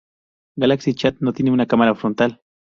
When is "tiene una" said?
1.31-1.67